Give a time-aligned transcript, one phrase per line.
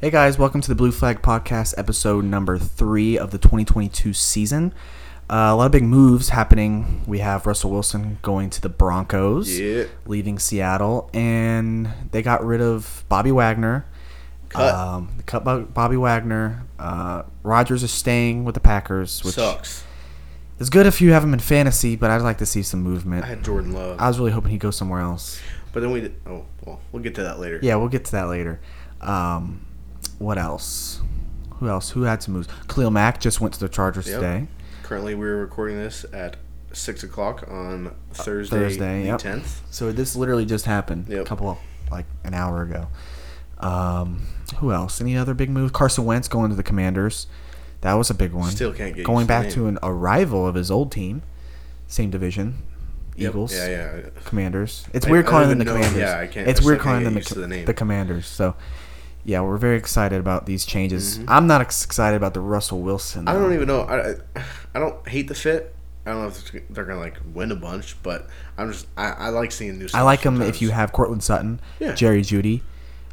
[0.00, 4.74] Hey guys, welcome to the Blue Flag Podcast, episode number three of the 2022 season.
[5.28, 7.02] Uh, a lot of big moves happening.
[7.06, 9.84] We have Russell Wilson going to the Broncos, Yeah.
[10.06, 13.86] leaving Seattle, and they got rid of Bobby Wagner.
[14.50, 14.74] Cut.
[14.74, 16.62] Um, they cut Bobby Wagner.
[16.78, 19.82] Uh, Rodgers is staying with the Packers, which Sucks.
[20.58, 23.24] is good if you have him in fantasy, but I'd like to see some movement.
[23.24, 25.40] I had Jordan Love, I was really hoping he'd go somewhere else.
[25.72, 26.14] but then we did.
[26.26, 27.58] Oh well, we'll get to that later.
[27.62, 28.60] Yeah, we'll get to that later.
[29.00, 29.65] Um,
[30.18, 31.00] what else?
[31.58, 31.90] Who else?
[31.90, 32.48] Who had some moves?
[32.68, 34.20] Khalil Mack just went to the Chargers Yep.
[34.20, 34.46] today.
[34.82, 36.36] Currently, we're recording this at
[36.72, 39.18] six o'clock on Thursday, Thursday, the yep.
[39.18, 39.62] tenth.
[39.70, 41.26] So this literally just happened a Yep.
[41.26, 41.58] couple
[41.90, 42.88] like an hour ago.
[43.58, 44.26] Um,
[44.58, 45.00] who else?
[45.00, 45.72] Any other big moves?
[45.72, 47.26] Carson Wentz going to the Commanders.
[47.80, 48.50] That was a big one.
[48.50, 51.22] Still can't get going back to an arrival of his old team,
[51.86, 52.58] same division,
[53.16, 53.30] Yep.
[53.30, 53.54] Eagles.
[53.54, 54.00] Yeah, yeah.
[54.24, 54.86] Commanders.
[54.92, 55.98] It's I- weird calling them the know- Commanders.
[56.00, 57.64] yeah, I can't- It's I weird calling them the, used to co- the name.
[57.64, 58.26] the Commanders.
[58.26, 58.54] So,
[59.26, 61.18] yeah, we're very excited about these changes.
[61.18, 61.24] Mhm.
[61.28, 63.26] I'm not excited about the Russell Wilson.
[63.28, 63.80] I don't even know.
[63.82, 65.74] I, I, I don't hate the fit.
[66.06, 69.28] I don't know if they're gonna like win a bunch, but I'm just I, I
[69.30, 69.88] like seeing new.
[69.92, 71.94] I like them if you have Courtland Sutton, Yeah.
[71.94, 72.62] Jerry Jeudy.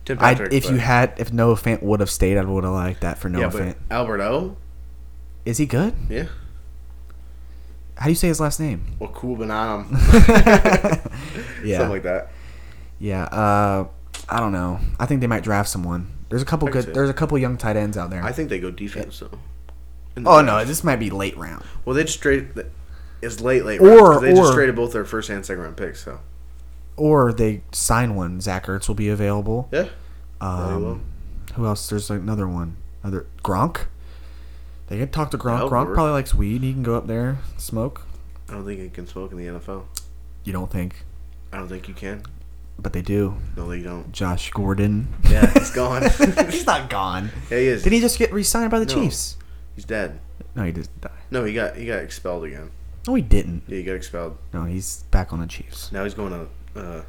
[0.05, 2.73] Tim I Patrick, if you had if Noah Fant would have stayed, I would have
[2.73, 3.75] liked that for Noah yeah, but Fant.
[3.89, 4.57] Alberto,
[5.45, 5.95] Is he good?
[6.09, 6.25] yeah,
[7.95, 8.83] How do you say his last name?
[8.99, 9.85] well, cool banana,
[11.63, 12.31] Yeah, something like that.
[12.99, 13.23] yeah.
[13.23, 13.87] Uh,
[14.29, 14.79] I don't know.
[14.99, 16.07] I think they might draft someone.
[16.29, 16.85] There's a couple I can good.
[16.87, 16.91] see.
[16.93, 18.23] There's a couple young tight ends out there.
[18.23, 19.37] I think they go defense though.
[20.15, 20.45] In the oh draft.
[20.45, 21.63] no, this might be late round.
[21.85, 22.69] Well, they just traded.
[23.21, 23.79] It's late, late.
[23.81, 26.03] Or- round, 'cause they just or- traded both their first and second round picks.
[26.03, 26.19] So
[26.97, 28.39] Or they sign one.
[28.41, 29.67] Zach Ertz will be available.
[29.71, 29.91] yeah, Very
[30.81, 30.91] well.
[30.91, 31.01] Um,
[31.55, 31.87] who else?
[31.89, 32.77] There's another one.
[33.03, 33.85] Another Gronk.
[34.87, 35.55] They could talk to Gronk.
[35.57, 35.93] That'll Gronk work.
[35.95, 36.61] probably likes weed.
[36.63, 38.01] He can go up there smoke.
[38.49, 39.83] I don't think you can smoke in the NFL.
[40.43, 41.05] You don't think,
[41.51, 42.23] I don't think you can.
[42.83, 43.35] But they do.
[43.57, 44.11] No, they don't.
[44.11, 45.07] Josh Gordon.
[45.29, 46.03] Yeah, he's gone.
[46.51, 47.31] He's not gone.
[47.49, 47.83] yeah, he is.
[47.83, 48.93] Did he just get re-signed by the No.
[48.93, 49.37] Chiefs?
[49.75, 50.19] He's dead.
[50.55, 51.09] No, he didn't die.
[51.31, 52.69] No, he got he got expelled again.
[53.07, 53.63] No, he didn't.
[53.67, 54.37] Yeah, he got expelled.
[54.53, 55.91] No, he's back on the Chiefs.
[55.91, 56.79] Now he's going to.
[56.79, 57.01] Uh,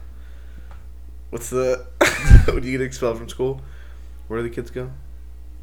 [1.30, 1.84] what's the?
[2.46, 3.60] when you get expelled from school,
[4.28, 4.90] where do the kids go?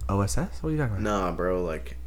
[0.09, 0.37] OSS?
[0.61, 1.01] What are you talking about?
[1.01, 1.63] Nah, bro.
[1.63, 1.97] Like,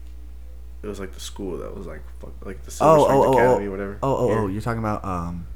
[0.83, 3.27] it was like the school that was like fuck, like the Oh, Silver oh, Strings
[3.27, 3.99] oh, Academy oh, whatever.
[4.03, 5.47] oh, oh, oh, you're talking about um,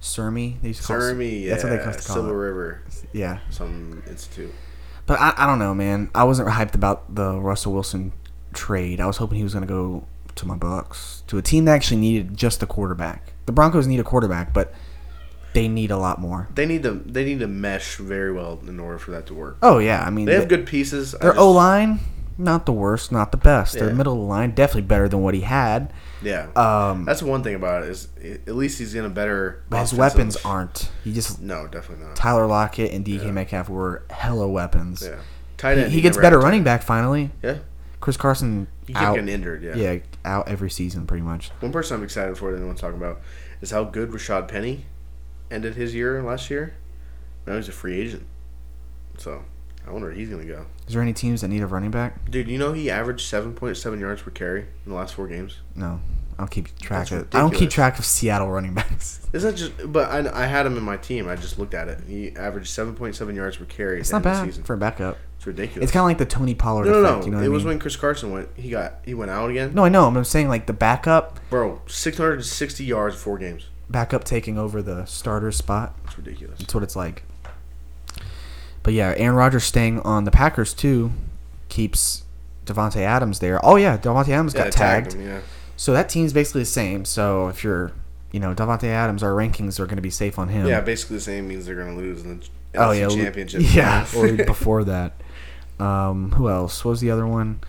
[0.00, 0.56] Surmy.
[0.62, 2.00] They used to call it- Surmy, yeah, That's what they to call it.
[2.02, 2.38] Silver.
[2.38, 2.82] River,
[3.12, 4.52] Yeah, some institute.
[5.06, 6.10] but I, I don't know, man.
[6.14, 8.12] I wasn't hyped about the Russell Wilson
[8.52, 9.00] trade.
[9.00, 10.04] I was hoping he was gonna go
[10.36, 13.32] to my Bucks, to a team that actually needed just a quarterback.
[13.46, 14.72] The Broncos need a quarterback, but
[15.52, 16.48] they need a lot more.
[16.54, 19.56] They need to they need to mesh very well in order for that to work.
[19.62, 21.12] Oh yeah, I mean They have th- good pieces.
[21.20, 21.98] Their O line,
[22.36, 23.74] not the worst, not the best.
[23.74, 25.92] Their middle of the line, definitely better than what he had.
[26.22, 28.08] Yeah, Um, that's one thing about it is
[28.46, 29.62] at least he's in a better.
[29.70, 30.90] but his weapons aren't.
[31.04, 32.16] He just No, definitely not.
[32.16, 33.30] Tyler Lockett and DK Yeah.
[33.32, 35.02] Metcalf were hella weapons.
[35.06, 35.16] Yeah,
[35.56, 35.92] tight He, end.
[35.92, 37.30] he gets better running back finally.
[37.42, 37.58] Yeah,
[38.00, 39.14] Chris Carson he kept out.
[39.14, 39.62] getting injured.
[39.62, 39.76] Yeah.
[39.76, 41.50] Yeah, out every season pretty much.
[41.60, 43.20] One person I'm excited for that anyone's talking about
[43.60, 44.86] is how good Rashad Penny
[45.50, 46.74] ended his year last year.
[47.46, 48.26] Now he's a free agent.
[49.18, 49.44] So
[49.86, 50.66] I wonder where he's gonna go.
[50.86, 52.30] Is there any teams that need a running back?
[52.30, 55.26] Dude, you know he averaged seven point seven yards per carry in the last four
[55.28, 55.56] games.
[55.74, 56.00] No,
[56.34, 57.34] I don't keep track That's of.
[57.34, 59.26] I don't keep track of Seattle running backs.
[59.32, 59.92] Isn't that just?
[59.92, 61.26] But I, I had him in my team.
[61.28, 62.00] I just looked at it.
[62.06, 64.00] He averaged seven point seven yards per carry.
[64.00, 64.64] It's not the end of the bad season.
[64.64, 65.16] for a backup.
[65.38, 65.84] It's ridiculous.
[65.84, 67.20] It's kind of like the Tony Pollard no, no, effect.
[67.20, 67.24] no.
[67.26, 67.68] You know it I was mean?
[67.68, 68.48] when Chris Carson went.
[68.56, 69.72] He got he went out again.
[69.74, 70.06] no, I know.
[70.06, 73.66] I'm saying like the backup, Bro, six hundred and sixty yards, four games.
[73.88, 75.94] backup taking over the starter spot.
[76.06, 76.58] It's ridiculous.
[76.58, 77.22] That's what it's like.
[78.88, 81.12] But yeah, Aaron Rodgers staying on the Packers too
[81.68, 82.22] keeps
[82.64, 83.60] Davante Adams there.
[83.62, 85.40] Oh yeah, Davante Adams Yeah, got tagged him, yeah.
[85.76, 87.04] So that team's basically the same.
[87.04, 87.92] So if you're,
[88.32, 90.66] you know, Davante Adams, our rankings are going to be safe on him.
[90.66, 93.60] Yeah, basically the same means they're gonna lose in the Oh yeah, championship.
[93.74, 95.20] Yeah, or before that.
[95.78, 96.82] Um, who else?
[96.82, 97.60] What was the other one?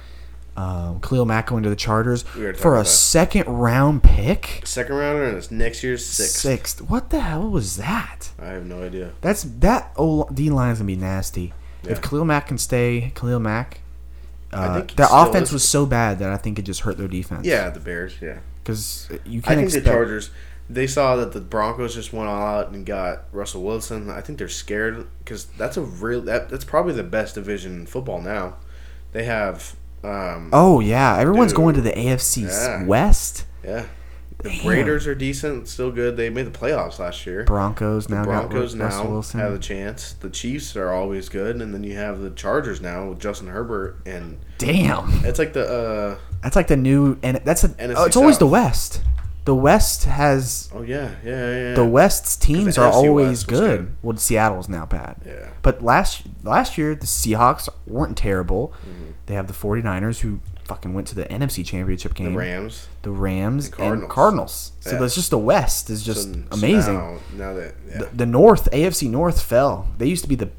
[0.59, 4.61] Um, Khalil Mack going to the Chargers We for a second round pick.
[4.65, 6.35] second rounder and it's next year's sixth.
[6.35, 6.81] Sixth.
[6.81, 8.31] What the hell was that?
[8.37, 9.11] I have no idea.
[9.21, 11.53] That's that O D line is gonna be nasty.
[11.83, 11.95] If Yeah.
[12.01, 13.79] Khalil Mack can stay, Khalil Mack.
[14.51, 15.53] Uh, their offense is.
[15.53, 17.45] was so bad that I think it just hurt their defense.
[17.45, 18.15] Yeah, the Bears.
[18.19, 19.85] Yeah, because you can't I think expect.
[19.85, 20.31] the Chargers.
[20.69, 24.09] They saw that the Broncos just went all out and got Russell Wilson.
[24.09, 26.21] I think they're scared because that's a real.
[26.21, 28.55] That, that's probably the best division in football now.
[29.13, 29.75] They have.
[30.03, 31.57] Um, Oh yeah, everyone's Dude.
[31.57, 32.83] going to the AFC Yeah.
[32.85, 33.45] West.
[33.63, 33.85] yeah.
[34.41, 34.67] The Damn.
[34.69, 36.15] Raiders are decent, still good.
[36.15, 37.43] They made the playoffs last year.
[37.43, 39.41] Broncos now Broncos got now Wilson.
[39.41, 40.13] have a chance.
[40.13, 43.97] The Chiefs are always good, and then you have the Chargers now with Justin Herbert,
[44.05, 47.69] and Damn, it's like the uh, that's like the new and that's a.
[47.69, 49.01] NFC oh, it's always the West.
[49.49, 51.69] The West has Oh yeah, yeah, yeah.
[51.69, 51.73] yeah.
[51.73, 53.79] the West's teams the are always West good.
[53.79, 53.95] good.
[54.03, 55.15] Well, Seattle's now bad.
[55.25, 55.49] yeah.
[55.63, 58.73] But last last year the Seahawks weren't terrible.
[58.87, 59.11] Mm-hmm.
[59.25, 62.33] They have the 49ers who fucking went to the NFC Championship game.
[62.33, 62.37] The.
[62.37, 62.87] Rams.
[63.01, 64.11] The Rams and And Cardinals.
[64.13, 64.71] Cardinals.
[64.81, 64.99] So Yeah.
[64.99, 66.93] that's just the West is just So- so amazing.
[66.93, 67.97] now, now that yeah.
[67.97, 69.87] the, the North, AFC North fell.
[69.97, 70.49] They used to be the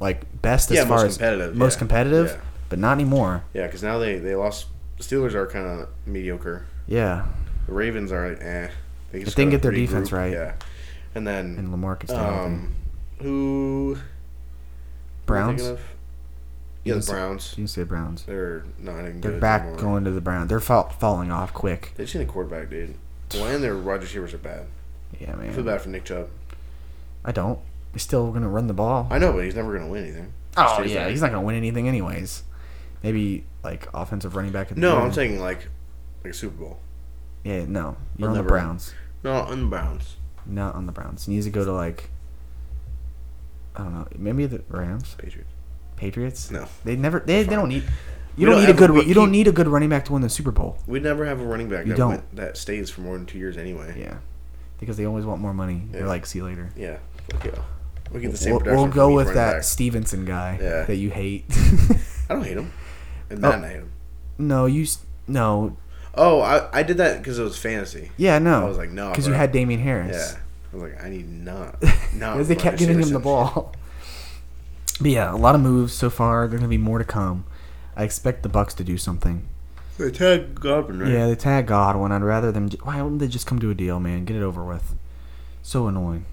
[0.00, 2.40] like best as Yeah, far as competitive, most competitive,
[2.70, 3.44] but not anymore.
[3.52, 4.68] yeah, because now they they lost.
[4.96, 6.64] The Steelers are kind of mediocre.
[6.86, 7.26] Yeah,
[7.66, 8.70] The Ravens are eh.
[9.12, 10.32] They If they can get their defense right.
[10.32, 10.54] Yeah.
[11.14, 12.74] And then and Lamar could stay um,
[13.20, 13.94] who?
[13.94, 14.00] who
[15.26, 15.62] Browns.
[16.84, 17.50] Yeah, can the Browns.
[17.56, 18.24] You can say Browns.
[18.24, 19.78] They're not even They're back anymore.
[19.80, 20.48] going to the Browns.
[20.48, 21.92] They're fall, falling off quick.
[21.96, 22.96] They just need a quarterback, dude.
[23.34, 24.66] Well, and their wide receivers are bad.
[25.20, 26.28] Yeah, I feel bad for Nick Chubb.
[27.24, 27.58] I don't.
[27.92, 29.06] They're still gonna run the ball.
[29.10, 30.32] I know, but he's never gonna win anything.
[30.56, 31.10] Oh Stays yeah, there.
[31.10, 32.42] he's not gonna win anything anyways.
[33.02, 34.70] Maybe like offensive running back.
[34.70, 35.04] At the No, end.
[35.06, 35.68] I'm saying like
[36.24, 36.78] like a Super Bowl.
[37.44, 38.94] Yeah, no, you're on the Browns.
[39.24, 40.16] No, on the Browns.
[40.46, 41.26] Not on the Browns.
[41.26, 42.10] He needs to go to like.
[43.74, 44.06] I don't know.
[44.18, 45.50] Maybe the Rams, Patriots.
[45.96, 46.50] Patriots.
[46.50, 46.66] No.
[46.84, 47.20] They never.
[47.20, 47.84] They, they don't need.
[48.36, 48.90] You don't, don't need a a- good.
[48.90, 50.78] we you don't need a good running back to win the Super Bowl.
[50.86, 52.08] We never have a running back You that don't.
[52.10, 53.94] went, that stays for more than two years anyway.
[53.98, 54.18] Yeah,
[54.80, 55.82] because they always want more money.
[55.90, 56.70] They're like, see you later.
[56.76, 56.98] Yeah.
[57.30, 57.62] Fuck yeah.
[58.10, 59.62] We get the same We'll, we'll go with that back.
[59.64, 60.84] Stevenson guy Yeah.
[60.84, 61.44] that you hate.
[62.28, 62.72] I don't hate him.
[63.30, 63.50] And Oh.
[63.52, 63.92] I hate him.
[64.38, 64.82] no, you.
[64.82, 65.76] s- No.
[66.14, 68.10] Oh, I, I did that because it was fantasy.
[68.16, 68.62] Yeah, no.
[68.64, 70.34] I was like, no, because you had Damien Harris.
[70.34, 70.38] Yeah.
[70.72, 71.82] I was like, I need not.
[72.14, 72.34] Not.
[72.34, 73.74] Because they kept giving him the ball.
[75.00, 76.46] But yeah, a lot of moves so far.
[76.46, 77.44] There's gonna be more to come.
[77.96, 79.46] I expect the Bucks to do something.
[79.98, 81.10] They tagged Godwin, right?
[81.12, 82.12] Yeah, they tag Godwin.
[82.12, 82.70] I'd rather them.
[82.82, 84.24] Why don't they just come to a deal, man?
[84.24, 84.94] Get it over with.
[85.62, 86.24] So annoying.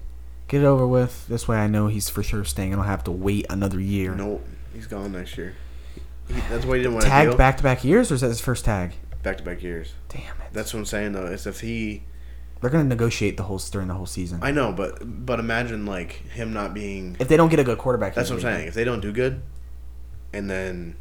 [0.47, 1.27] Get it over with.
[1.27, 2.73] This way, I know he's for sure staying.
[2.73, 4.15] I don't have to wait another year.
[4.15, 4.41] No,
[4.73, 5.55] he's gone next year.
[6.27, 7.37] He, that's why he didn't want to Tagged deal.
[7.37, 8.93] back to back years, or is that his first tag?
[9.23, 9.93] Back to back years.
[10.09, 10.53] Damn it.
[10.53, 11.25] That's what I'm saying though.
[11.25, 12.03] Is if he,
[12.61, 14.39] They're gonna negotiate the whole during the whole season.
[14.41, 17.15] I know, but but imagine like him not being.
[17.19, 18.67] if they don't get a good quarterback, That's what I'm saying.
[18.67, 19.41] If they don't do good,
[20.33, 20.95] and then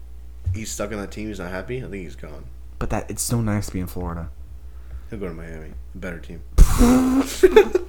[0.54, 1.78] he's stuck on that team, he's not happy.
[1.78, 2.44] I think he's gone.
[2.78, 4.30] But that it's so nice to be in Florida.
[5.10, 6.42] He'll go to Miami, a better team.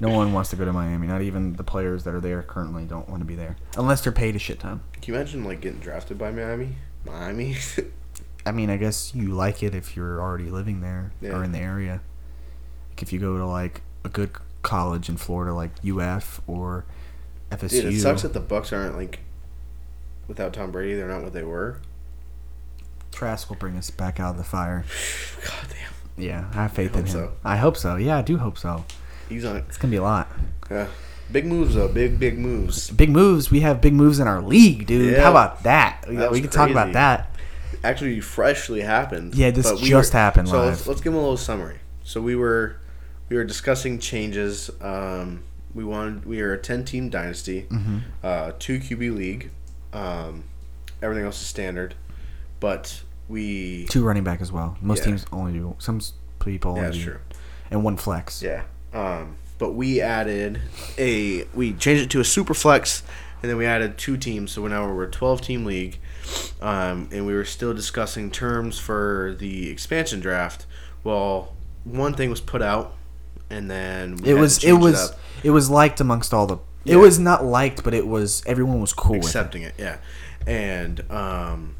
[0.00, 1.06] No one wants to go to Miami.
[1.06, 4.12] Not even the players that are there currently don't want to be there, unless they're
[4.12, 4.80] paid a shit ton.
[5.00, 6.76] Can you imagine like getting drafted by Miami?
[7.06, 7.56] Miami.
[8.46, 11.30] I mean, I guess you like it if you're already living there Yeah.
[11.36, 12.00] or in the area.
[12.90, 14.30] Like if you go to like a good
[14.62, 16.84] college in Florida, like UF or
[17.50, 17.82] FSU.
[17.82, 19.20] Dude, it sucks that the Bucks aren't like
[20.28, 20.94] without Tom Brady.
[20.94, 21.78] They're not what they were.
[23.12, 24.84] Trask will bring us back out of the fire.
[25.44, 26.22] God damn.
[26.22, 27.12] Yeah, I have faith I in him.
[27.12, 27.32] so.
[27.44, 27.96] I hope so.
[27.96, 28.84] Yeah, I do hope so.
[29.28, 29.56] He's on.
[29.56, 30.28] It's gonna be a lot.
[30.70, 30.88] Yeah.
[31.32, 31.88] Big moves though.
[31.88, 32.90] Big big moves.
[32.90, 33.50] Big moves.
[33.50, 35.12] We have big moves in our league, dude.
[35.14, 35.22] Yeah.
[35.22, 36.04] How about that?
[36.08, 37.33] We, That we can talk about that.
[37.84, 39.34] Actually, freshly happened.
[39.34, 41.78] Yeah, this we just happened So let's, let's give them a little summary.
[42.02, 42.76] So we were
[43.28, 44.70] we were discussing changes.
[44.80, 45.44] Um,
[45.74, 47.98] we wanted we are a ten team dynasty, Mm-hmm.
[48.22, 49.50] uh, two QB league.
[49.92, 50.44] Um,
[51.02, 51.94] everything else is standard,
[52.60, 54.76] but we Two running back as well.
[54.80, 55.04] Most Yeah.
[55.06, 55.76] teams only do.
[55.78, 56.00] Some
[56.40, 57.04] people yeah, that's do.
[57.04, 57.18] true.
[57.70, 58.42] And one flex.
[58.42, 58.62] Yeah.
[58.92, 60.60] Um, but we added
[60.98, 63.02] a we changed it to a super flex,
[63.42, 64.52] and then we added two teams.
[64.52, 65.98] So now we're a twelve team league,
[66.60, 70.66] um, and we were still discussing terms for the expansion draft.
[71.02, 71.52] Well,
[71.84, 72.94] one thing was put out,
[73.50, 76.58] and then we It was to it was up, it was liked amongst all the.
[76.86, 79.26] It was not liked, but it was everyone was cool with it.
[79.26, 79.74] accepting it.
[79.78, 79.98] Yeah,
[80.46, 81.76] and um,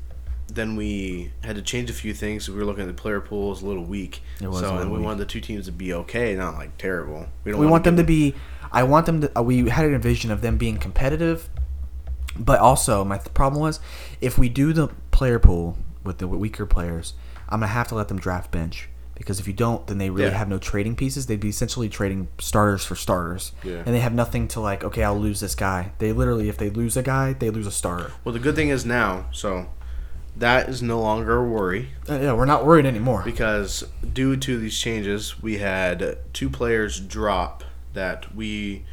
[0.49, 2.49] then we had to change a few things.
[2.49, 4.23] We were looking at the player pools a little weak.
[4.41, 5.05] It was so little and we weak.
[5.05, 7.27] wanted the two teams to be okay, not like terrible.
[7.45, 8.35] We don't We wanna want them to be.
[8.73, 9.39] I want them to.
[9.39, 11.49] Uh, we had a vision of them being competitive,
[12.39, 13.81] but also my th- problem was
[14.21, 17.15] if we do the player pool with the weaker players,
[17.49, 20.31] I'm gonna have to let them draft bench because if you don't, then they really
[20.31, 20.37] Yeah.
[20.39, 21.27] have no trading pieces.
[21.27, 23.83] They'd be essentially trading starters for starters, Yeah.
[23.87, 24.83] and they have nothing to like.
[24.83, 25.93] Okay, I'll lose this guy.
[25.99, 28.11] They literally, if they lose a guy, they lose a starter.
[28.25, 29.67] Well, the good thing is now, so
[30.37, 33.23] that is no longer a worry Uh, yeah, we're not worried anymore.
[33.25, 37.63] because due to these changes, we had two players drop
[37.93, 38.85] that we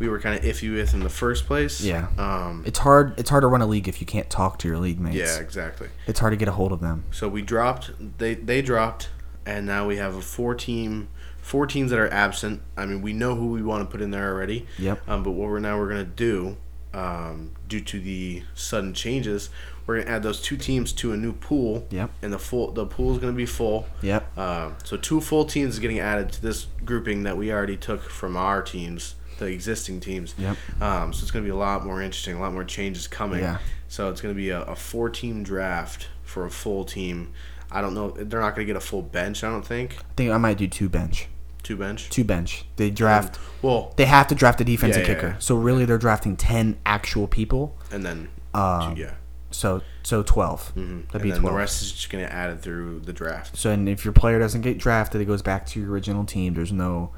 [0.00, 1.80] we were kind of iffy with in the first place.
[1.80, 2.08] Yeah.
[2.18, 2.64] Um.
[2.66, 3.16] It's hard.
[3.20, 5.16] It's hard to run a league if you can't talk to your league mates.
[5.16, 5.88] Yeah, exactly.
[6.08, 7.04] It's hard to get a hold of them.
[7.12, 7.92] So we dropped.
[8.18, 9.10] They they dropped,
[9.46, 11.08] and now we have a four team.
[11.42, 12.62] Four teams that are absent.
[12.76, 14.66] I mean, we know who we want to put in there already.
[14.78, 15.08] Yep.
[15.08, 16.56] Um, but what we're now we're gonna do,
[16.94, 19.50] um, due to the sudden changes,
[19.86, 21.86] we're gonna add those two teams to a new pool.
[21.90, 22.10] Yep.
[22.22, 23.86] And the full the pool is gonna be full.
[24.02, 24.38] Yep.
[24.38, 28.02] Um, so two full teams is getting added to this grouping that we already took
[28.02, 30.34] from our teams, the existing teams.
[30.38, 30.56] Yep.
[30.80, 33.40] Um, so it's going to be a lot more interesting, a lot more changes coming.
[33.40, 33.58] Yeah.
[33.88, 37.32] So it's going to be a, a four-team draft for a full team.
[37.72, 38.10] I don't know.
[38.10, 39.42] They're not going to get a full bench.
[39.42, 41.26] I don't think I think I might do two bench.
[41.64, 42.08] two bench.
[42.10, 42.64] Two bench.
[42.76, 43.38] They draft.
[43.62, 45.26] Well, They have to draft a defensive Yeah, yeah, kicker.
[45.28, 45.38] yeah.
[45.40, 47.76] So really, they're drafting ten actual people.
[47.90, 49.14] and then Um, two, yeah,
[49.52, 51.06] So so 12 Mhm.
[51.06, 51.42] That'd and be twelve.
[51.42, 53.56] the rest is just going to add it through the draft.
[53.56, 56.54] So and if your player doesn't get drafted, it goes back to your original team.
[56.54, 57.10] There's no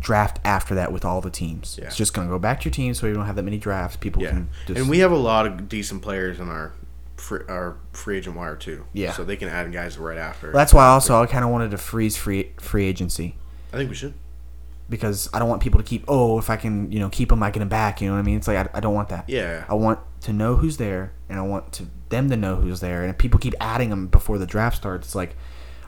[0.00, 1.78] draft after that with all the teams.
[1.80, 1.86] Yeah.
[1.86, 3.96] It's just gonna go back to your team, so you don't have that many drafts.
[3.96, 6.72] People Yeah, can just and we have a lot of decent players in our
[7.16, 8.84] free, our free agent wire too.
[8.92, 9.12] Yeah.
[9.12, 10.52] so they can add guys right after.
[10.52, 13.36] That's why also I kind of wanted to freeze free free agency
[13.72, 14.14] I think we should.
[14.90, 16.04] because I don't want people to keep.
[16.08, 18.00] Oh, if I can, you know, keep them, I get them back.
[18.00, 18.36] You know what I mean?
[18.36, 19.28] It's like I, I don't want that.
[19.28, 22.80] Yeah, I want to know who's there, and I want to them to know who's
[22.80, 23.00] there.
[23.02, 25.34] And if people keep adding them before the draft starts, it's like,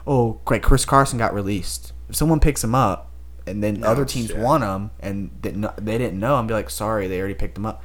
[0.05, 1.93] oh, great, Chris Carson got released.
[2.09, 3.11] If someone picks him up,
[3.47, 4.41] and then No, other teams yeah.
[4.41, 7.65] want him, and didn't they didn't know, I'm be like, sorry, they already picked him
[7.65, 7.81] up.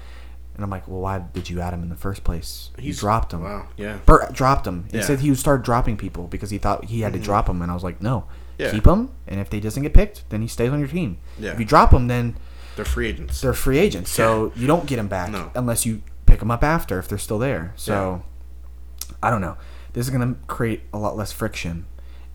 [0.55, 2.71] And I'm like, well, why did you add him in the first place?
[2.79, 3.43] He dropped him.
[3.43, 3.69] Wow.
[3.79, 3.99] Yeah.
[4.05, 4.85] Burt dropped him.
[4.91, 5.05] He Yeah.
[5.05, 7.25] said he would start dropping people because he thought he had to mm-hmm.
[7.25, 8.25] drop him, and I was like, no,
[8.59, 8.71] Yeah.
[8.71, 11.17] keep him, and if they doesn't get picked, then he stays on your team.
[11.39, 11.53] Yeah.
[11.53, 12.37] If you drop him, then
[12.77, 13.41] They're free agents.
[13.41, 15.51] they're free agents, so you don't get them back No.
[15.55, 17.73] unless you pick them up after if they're still there.
[17.77, 18.23] So
[19.23, 19.57] I don't know.
[19.95, 21.87] This is gonna create a lot less friction,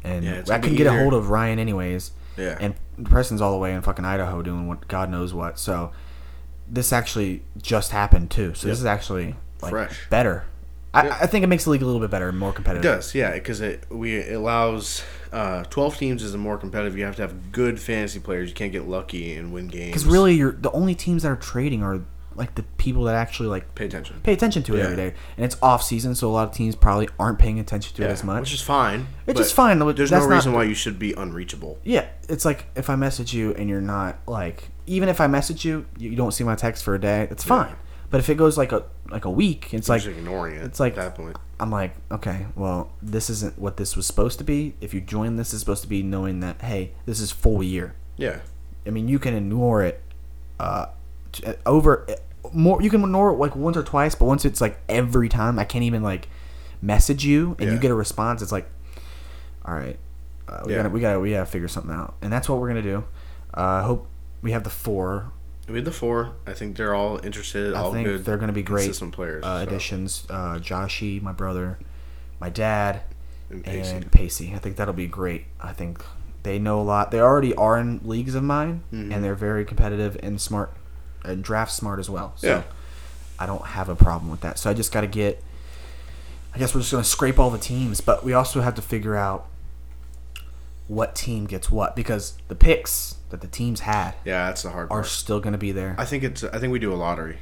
[0.03, 2.11] and I can get a hold of Ryan anyways.
[2.35, 2.57] Yeah.
[2.59, 5.59] And Preston's all the way in fucking Idaho doing what God knows what.
[5.59, 5.91] So
[6.69, 8.53] this actually just happened too.
[8.53, 8.71] So Yep.
[8.73, 10.09] this is actually like Fresh.
[10.09, 10.45] better.
[10.93, 11.17] I, Yep.
[11.21, 12.83] I think it makes the league a little bit better and more competitive.
[12.85, 16.97] It does, yeah, because it we it allows uh, twelve teams is more competitive.
[16.97, 18.49] You have to have good fantasy players.
[18.49, 19.87] You can't get lucky and win games.
[19.91, 22.01] Because really, you're the only teams that are trading are
[22.37, 24.21] like the people that actually like pay attention.
[24.23, 24.83] pay attention to it Yeah.
[24.85, 25.13] every day.
[25.35, 28.11] And it's off season, so a lot of teams probably aren't paying attention to it
[28.11, 28.41] as much.
[28.41, 29.07] which is fine.
[29.25, 29.79] But is fine.
[29.79, 31.79] There's That's no not- reason why you should be unreachable.
[31.83, 35.65] Yeah, it's like if I message you and you're not like, even if I message
[35.65, 37.27] you, you don't see my text for a day.
[37.31, 37.75] It's fine.
[38.09, 40.61] But if it goes like a like a week, it's Like like just ignoring it.
[40.63, 41.35] it's like- at that point.
[41.59, 44.75] I'm like, okay, well, this isn't what this was supposed to be.
[44.79, 47.95] If you join, this is supposed to be knowing that hey, this is full year.
[48.15, 48.39] Yeah,
[48.85, 50.01] I mean, you can ignore it
[50.59, 50.85] uh,
[51.65, 52.05] over
[52.53, 52.81] more.
[52.81, 55.63] You can ignore it like once or twice, but once it's like every time, I
[55.63, 56.27] can't even like
[56.81, 58.41] message you and you get a response.
[58.41, 58.69] It's like,
[59.65, 59.97] all right,
[60.47, 60.77] uh, we Yeah.
[60.79, 63.03] gotta we gotta we gotta figure something out, and that's what we're gonna do.
[63.55, 64.07] Uh, I hope
[64.41, 65.31] we have the four.
[65.67, 66.31] we had the four.
[66.45, 67.73] I think they're all interested.
[67.73, 68.23] I all think good.
[68.25, 69.43] they're gonna be great consistent players.
[69.43, 69.67] uh, so.
[69.69, 70.25] additions.
[70.29, 71.77] Uh, Joshy, my brother,
[72.39, 73.01] my dad,
[73.49, 73.95] And Pacey.
[73.95, 74.53] and Pacey.
[74.55, 75.45] I think that'll be great.
[75.59, 76.01] I think
[76.43, 77.11] they know a lot.
[77.11, 79.13] They already are in leagues of mine, Mhm.
[79.13, 80.71] and they're very competitive and smart,
[81.23, 82.33] and draft smart as well.
[82.37, 82.63] So Yeah.
[83.39, 84.57] I don't have a problem with that.
[84.59, 85.43] So I just got to get.
[86.55, 89.15] I guess we're just gonna scrape all the teams, but we also have to figure
[89.15, 89.47] out
[90.87, 94.85] what team gets what because the picks that the teams had Yeah, that's the hard
[94.85, 95.05] are part.
[95.07, 95.95] still gonna be there.
[95.97, 96.43] I think it's.
[96.43, 97.37] I think we do a lottery.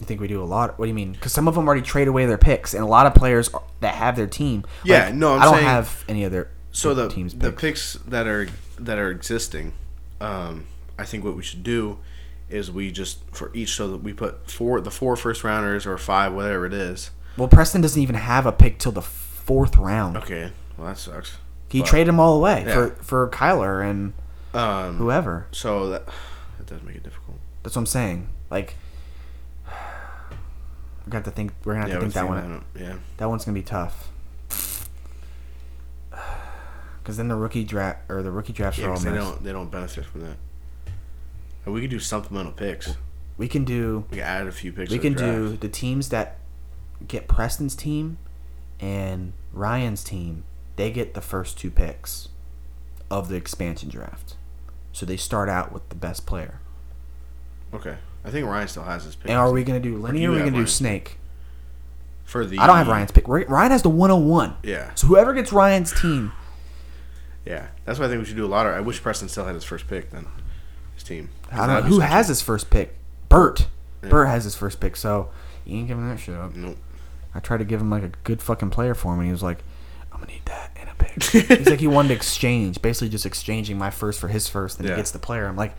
[0.00, 0.78] You think we do a lot?
[0.78, 1.12] What do you mean?
[1.12, 3.62] Because some of them already trade away their picks, and a lot of players are-
[3.80, 4.64] that have their team.
[4.82, 6.48] Yeah, like, no, I'm I don't saying- have any other.
[6.72, 7.94] So the teams the picks.
[7.94, 8.48] picks that are
[8.78, 9.72] that are existing,
[10.20, 10.66] um,
[10.98, 11.98] I think what we should do
[12.54, 15.98] is we just for each so that we put four the four first rounders or
[15.98, 17.10] five whatever it is.
[17.36, 20.16] Well, Preston doesn't even have a pick till the fourth round.
[20.16, 21.38] Okay, well that sucks.
[21.68, 22.72] He But, traded them all away Yeah.
[22.74, 24.12] for for Kyler and
[24.54, 25.46] um, whoever.
[25.50, 26.06] So that
[26.58, 27.38] that does make it difficult.
[27.62, 28.28] That's what I'm saying.
[28.50, 28.76] Like,
[29.66, 29.72] we're
[31.10, 31.52] gonna have to think.
[31.64, 32.52] We're gonna have yeah, to think that one.
[32.54, 32.64] out.
[32.78, 34.10] Yeah, That one's gonna be tough.
[37.02, 39.52] Because then the rookie draft or the rookie drafts yeah are all they don't they
[39.52, 40.36] don't benefit from that.
[41.64, 42.96] And we could do supplemental picks.
[43.36, 44.04] We can do.
[44.10, 44.90] We could add a few picks.
[44.90, 46.38] We to the can do the teams that
[47.06, 48.18] get Preston's team
[48.80, 50.44] and Ryan's team.
[50.76, 52.28] They get the first two picks
[53.10, 54.36] of the expansion draft.
[54.92, 56.60] So they start out with the best player.
[57.72, 59.30] Okay, I think Ryan still has his pick.
[59.30, 60.22] And are we gonna do linear?
[60.22, 61.18] you or Are we gonna do snake?
[62.24, 62.58] for the?
[62.58, 63.26] I don't have Ryan's pick.
[63.26, 64.56] Ryan has the 101.
[64.62, 66.32] Yeah, So whoever gets Ryan's team,
[67.44, 67.66] yeah.
[67.84, 68.74] That's why I think we should do a lottery.
[68.74, 70.26] I wish Preston still had his first pick then.
[70.94, 71.30] His team.
[71.50, 72.94] I don't know who has a- his first pick.
[73.28, 73.66] Bert.
[74.02, 74.10] Yeah.
[74.10, 74.96] Bert has his first pick.
[74.96, 75.30] So
[75.64, 76.54] you ain't giving that shit up.
[76.54, 76.76] Nope.
[77.34, 79.42] I tried to give him like a good fucking player for him, and he was
[79.42, 79.58] like,
[80.12, 83.26] "I'm gonna need that and a pick." He's like, he wanted to exchange, basically just
[83.26, 84.94] exchanging my first for his first, and Yeah.
[84.94, 85.46] he gets the player.
[85.46, 85.74] I'm like,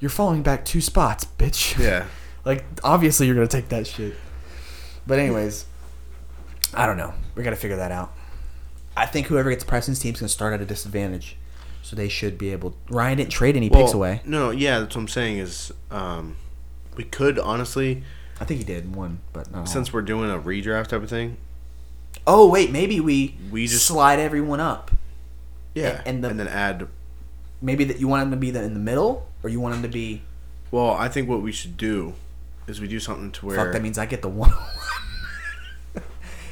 [0.00, 2.06] "You're falling back two spots, bitch." Yeah.
[2.46, 4.14] like obviously you're gonna take that shit.
[5.06, 5.66] But anyways,
[6.74, 7.12] I don't know.
[7.34, 8.12] We gotta figure that out.
[8.96, 11.36] I think whoever gets Preston's team's gonna start at a disadvantage,
[11.82, 12.74] so they should be able.
[12.88, 14.22] Ryan didn't trade any picks away.
[14.24, 16.36] No, yeah, that's what I'm saying is um,
[16.96, 18.02] we could honestly,
[18.40, 19.66] I think he did one, but all.
[19.66, 21.36] since we're doing a redraft type of thing,
[22.26, 24.90] Oh wait, maybe we We just- slide everyone up.
[25.74, 26.88] yeah, And then and, the- then add.
[27.60, 29.82] Maybe that you want them to be the, in the middle, or you want them
[29.82, 30.22] to be.
[30.72, 32.14] Well, I think what we should do
[32.66, 34.52] is we do something to where Fuck, that means I get the one.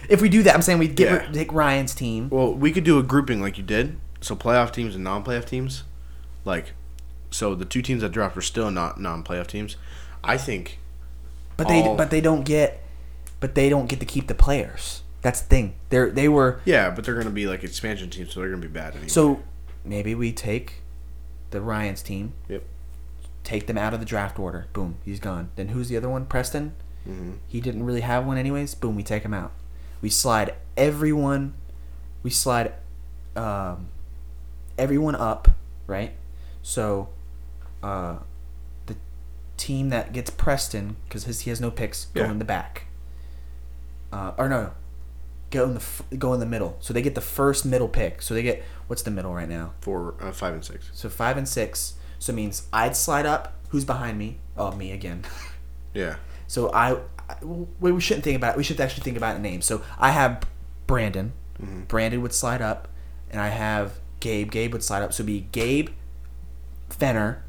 [0.08, 1.30] If we do that, I'm saying we get Yeah.
[1.32, 2.30] take Ryan's team.
[2.30, 3.96] Well, we could do a grouping like you did.
[4.20, 5.84] So playoff teams and non-playoff teams,
[6.44, 6.72] like,
[7.30, 9.76] so the two teams that dropped are still not non-playoff teams.
[10.22, 10.78] I think.
[11.56, 12.82] But they all- but they don't get
[13.40, 15.02] but they don't get to keep the players.
[15.22, 15.74] That's the thing.
[15.88, 18.68] They're they were Yeah, but they're gonna be like expansion teams, so they're gonna be
[18.68, 19.08] bad anyway.
[19.08, 19.42] so
[19.84, 20.82] maybe we take
[21.50, 22.62] the Ryan's team, Yep.
[23.44, 24.66] take them out of the draft order.
[24.74, 25.48] Boom, he's gone.
[25.56, 26.26] Then who's the other one?
[26.26, 26.72] Preston.
[27.08, 27.32] Mm-hmm.
[27.48, 28.74] He didn't really have one anyways.
[28.74, 29.52] Boom, we take him out.
[30.02, 31.54] We slide everyone.
[32.22, 32.72] We slide
[33.36, 33.88] um,
[34.80, 35.48] everyone up,
[35.86, 36.12] right?
[36.62, 37.10] So
[37.82, 38.16] uh,
[38.86, 38.96] the
[39.56, 42.30] team that gets Preston because he has no picks go Yeah.
[42.30, 42.86] in the back.
[44.12, 44.72] Uh, or no,
[45.50, 46.76] go in the f- go in the middle.
[46.80, 48.22] So they get the first middle pick.
[48.22, 49.72] So they get what's the middle right now?
[49.80, 50.90] for uh, five and six.
[50.94, 51.94] So five and six.
[52.18, 53.54] So it means I'd slide up.
[53.68, 54.38] Who's behind me?
[54.56, 55.24] Oh, me again.
[55.92, 56.16] Yeah.
[56.46, 56.92] So I,
[57.28, 58.54] I we we shouldn't think about.
[58.54, 58.58] It.
[58.58, 59.60] We should actually think about a name.
[59.60, 60.44] So I have
[60.86, 61.32] Brandon.
[61.60, 61.80] Mm-hmm.
[61.88, 62.86] Brandon would slide up,
[63.28, 64.50] and I have Gabe.
[64.50, 65.12] Gabe would slide up.
[65.12, 65.88] So it'd be Gabe,
[66.88, 67.42] Fenner,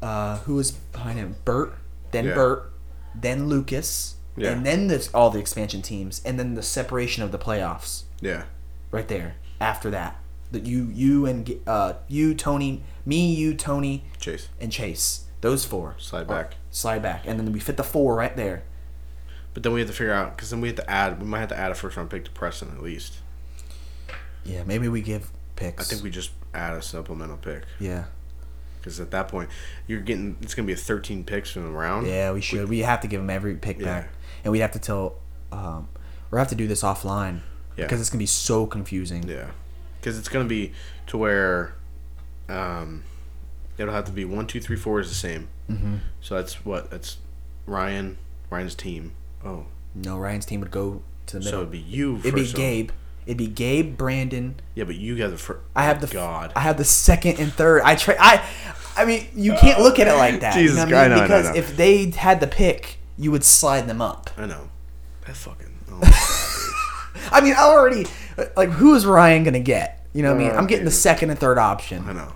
[0.00, 1.36] uh, who was behind him?
[1.44, 1.74] Bert,
[2.10, 2.34] then Yeah.
[2.34, 2.72] Bert,
[3.14, 4.50] then Lucas, Yeah.
[4.52, 8.44] and then there's all the expansion teams, and then the separation of the playoffs Yeah.
[8.90, 9.34] right there.
[9.60, 10.16] After that,
[10.50, 14.48] that you you and uh, you Tony, me, you Tony, Chase.
[14.60, 15.24] and Chase.
[15.40, 16.54] Those four Slide back.
[16.70, 18.62] slide back, and then we fit the four right there.
[19.54, 21.20] But then we have to figure out because then we have to add.
[21.20, 23.18] We might have to add a first round pick to Preston at least.
[24.44, 25.82] Yeah, maybe we give picks.
[25.82, 28.04] I think we just add a supplemental pick Yeah,
[28.80, 29.48] because at that point
[29.86, 32.06] you're getting it's gonna be a 13 picks from the round.
[32.06, 32.68] yeah, we should.
[32.68, 33.84] We have to give them every pick Yeah.
[33.84, 34.08] back,
[34.44, 35.16] and we have to tell.
[35.50, 35.88] Um,
[36.30, 37.40] we have to do this offline
[37.76, 37.84] Yeah.
[37.84, 39.22] because it's gonna be so confusing.
[39.28, 39.50] Yeah,
[40.00, 40.72] because it's gonna be
[41.08, 41.74] to where,
[42.48, 43.04] um,
[43.78, 45.48] it'll have to be one, two, three, four is the same.
[45.70, 45.96] Mm-hmm.
[46.20, 47.18] So that's what that's
[47.66, 48.18] Ryan,
[48.50, 49.12] Ryan's team.
[49.44, 51.52] Oh, No, Ryan's team would go to the middle.
[51.52, 52.16] so it'd be you.
[52.18, 52.90] It'd be Gabe.
[53.26, 54.56] It'd be Gabe, Brandon.
[54.74, 55.36] Yeah, but you guys are.
[55.36, 55.60] first.
[55.76, 56.52] I have the God.
[56.56, 57.82] I have the second and third.
[57.82, 58.16] I try.
[58.18, 58.44] I.
[58.94, 60.52] I mean, you can't look at it like that.
[60.52, 61.12] Jesus you know Christ, I mean?
[61.12, 61.58] I know, I know, because I know.
[61.58, 64.30] if they had the pick, you would slide them up.
[64.36, 64.68] I know.
[65.26, 65.78] That fucking.
[65.90, 68.06] Oh God, I mean, I already
[68.56, 70.06] like who is Ryan gonna get?
[70.12, 70.56] You know what I mean?
[70.56, 72.04] I'm getting the uh, second and third option.
[72.06, 72.32] I know.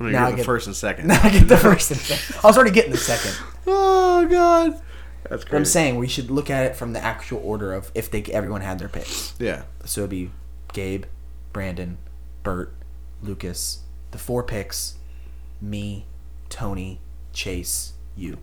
[0.00, 1.06] I'm Now I get the first and second.
[1.08, 2.40] Now I get the first and second.
[2.42, 3.36] I was already getting the second.
[3.66, 4.80] oh God.
[5.28, 8.10] That's But I'm saying we should look at it from the actual order of if
[8.10, 9.34] they everyone had their picks.
[9.38, 9.62] Yeah.
[9.84, 10.30] So it'd be
[10.72, 11.04] Gabe,
[11.52, 11.98] Brandon,
[12.42, 12.72] Bert,
[13.22, 14.94] Lucas, the four picks,
[15.60, 16.06] me,
[16.48, 17.00] Tony,
[17.32, 18.38] Chase, you.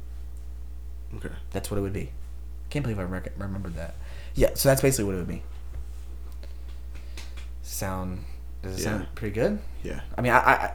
[1.16, 1.30] Okay.
[1.52, 2.12] That's what it would be.
[2.70, 3.96] Can't believe I rec- remembered that.
[4.36, 5.44] Yeah, so that's basically what it would be.
[7.64, 8.24] Sound
[8.62, 8.84] does it Yeah.
[8.86, 9.60] sound pretty good?
[9.84, 10.02] Yeah.
[10.18, 10.72] I mean, I, I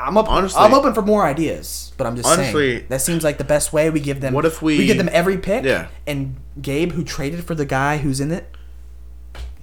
[0.00, 0.28] I'm up.
[0.28, 3.44] Honestly- I'm open for more ideas, but I'm just Honestly- saying that seems like the
[3.44, 3.88] best way.
[3.90, 4.34] We give them.
[4.34, 5.64] What if we- We give them every pick?
[5.64, 5.86] Yeah.
[6.06, 8.50] And Gabe, who traded for the guy who's in it,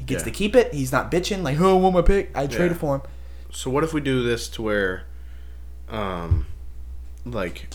[0.09, 0.25] gets Yeah.
[0.25, 0.73] to keep it.
[0.73, 2.31] He's not bitching like, "Oh, I want my pick.
[2.35, 2.77] I traded Yeah.
[2.77, 3.01] for him."
[3.51, 5.03] So what if we do this to where,
[5.89, 6.45] um,
[7.25, 7.67] like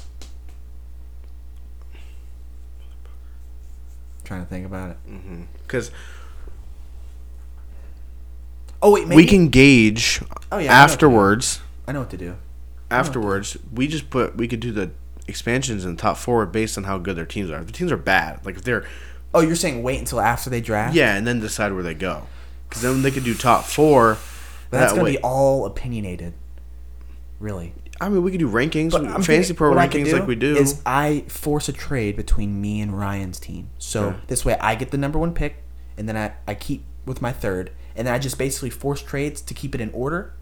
[4.25, 4.97] trying to think about it.
[5.67, 5.91] because
[8.83, 10.21] Oh wait, maybe we can gauge
[10.53, 11.07] Oh, yeah, I know what to do.
[11.07, 11.61] afterwards.
[11.89, 12.37] I know what to do.
[12.91, 14.91] Afterwards, we just put we could do the
[15.27, 17.61] expansions in the top four based on how good their teams are.
[17.61, 18.85] If the teams are bad, like if they're
[19.35, 20.95] Oh, you're saying wait until after they draft?
[20.95, 22.23] yeah, and then decide where they go.
[22.69, 24.17] Because then they could do top four.
[24.71, 25.17] But that's that gonna way.
[25.17, 26.35] be all opinionated.
[27.41, 27.75] Really.
[28.01, 30.27] I mean, we could do rankings, But fantasy thinking- pro what I could rankings like
[30.27, 30.57] we do.
[30.57, 33.71] Is I force a trade between me and Ryan's team.
[33.79, 34.19] So Okay.
[34.29, 35.63] this way I get the number one pick,
[35.97, 39.41] and then I, I keep with my third, and then I just basically force trades
[39.43, 40.33] to keep it in order,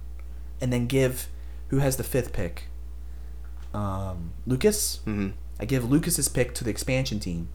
[0.60, 1.28] and then give
[1.68, 2.68] who has the fifth pick.
[3.74, 5.00] Um, Lucas.
[5.04, 5.28] hmm
[5.60, 7.48] I give Lucas's pick to the expansion team.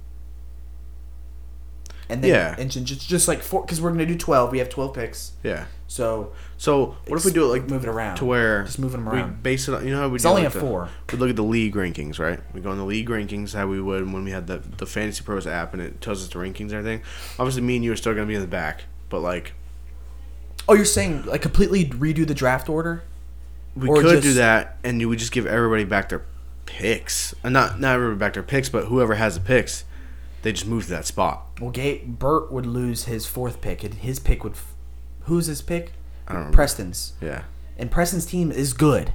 [2.10, 2.56] And then Yeah.
[2.58, 4.52] and just just like four because we're gonna do twelve.
[4.52, 5.34] We have twelve picks.
[5.44, 5.66] Yeah.
[5.88, 9.04] So So what if we do it like move it around to where Just moving
[9.04, 9.44] them we around.
[9.44, 10.90] base it on you know how we It's do only like a four.
[11.12, 12.40] We look at the league rankings, right?
[12.54, 15.24] We go in the league rankings how we would when we had the the Fantasy
[15.24, 17.02] Pros app and it tells us the rankings and everything.
[17.40, 19.54] Obviously, me and you are still gonna be in the back, but like
[20.70, 23.04] Oh, you're saying like completely redo the draft order?
[23.76, 26.24] we Or could just- do that, and you would just give everybody back their
[26.66, 29.84] picks, and not not everybody back their picks, but whoever has the picks,
[30.42, 31.48] they just moved to that spot.
[31.60, 34.54] Well, Gabe Burt would lose his fourth pick, and his pick would.
[34.54, 34.74] F-
[35.22, 35.94] who's his pick?
[36.28, 36.56] I don't remember.
[36.56, 37.44] Preston's, Yeah,
[37.78, 39.14] and Preston's team is good.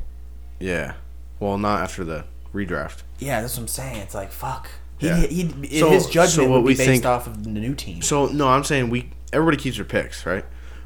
[0.59, 0.95] yeah.
[1.41, 3.03] Well, not after the redraft.
[3.19, 3.97] Yeah, that's what I'm saying.
[3.97, 4.69] It's like fuck.
[4.99, 5.17] He, Yeah.
[5.27, 7.75] he, So- his judgment so what would be we based think- off of the new
[7.75, 8.01] team.
[8.03, 10.45] So no, I'm saying we everybody keeps their picks, right?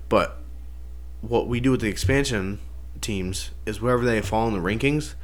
[0.08, 0.38] But
[1.20, 2.58] what we do with the expansion
[3.02, 5.14] teams is wherever they fall in the rankings,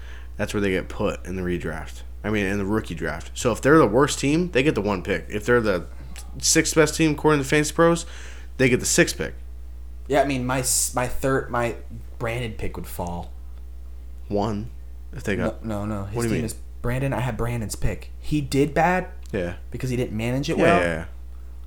[0.43, 2.03] that's where they get put in the redraft.
[2.25, 3.31] I mean, in the rookie draft.
[3.35, 5.27] So if they're the worst team, they get the one pick.
[5.29, 5.87] If they're the
[6.39, 8.07] sixth best team according to Fantasy Pros,
[8.57, 9.35] they get the sixth pick.
[10.09, 11.77] Yeah, I mean my my third my
[12.19, 13.31] Brandon pick would fall.
[14.27, 14.71] One,
[15.13, 16.07] if they No, got no, no.
[16.07, 16.45] His What do you team mean?
[16.47, 17.13] is Brandon.
[17.13, 18.11] I had Brandon's pick.
[18.19, 20.81] He did bad yeah, because he didn't manage it yeah, well.
[20.81, 21.05] yeah, yeah.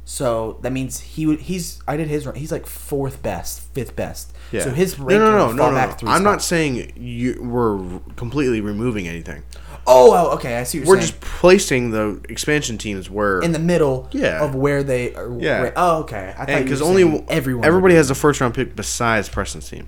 [0.07, 1.35] So that means he.
[1.37, 1.81] He's.
[1.87, 2.29] I did his.
[2.35, 4.33] He's like fourth best, fifth best.
[4.51, 4.61] yeah.
[4.63, 5.95] So his no, ranking no, no, no, no, back no.
[5.95, 9.41] three I'm not saying you we're completely removing anything.
[9.87, 10.57] Oh, oh, okay.
[10.57, 10.79] I see.
[10.79, 11.11] What you're We're saying.
[11.11, 14.07] just placing the expansion teams where in the middle.
[14.11, 14.43] Yeah.
[14.43, 15.15] Of where they.
[15.15, 15.61] Are, Yeah.
[15.61, 16.35] where- oh, okay.
[16.37, 17.65] I thought because only everyone.
[17.65, 19.87] everybody has a first round pick besides Preston's team.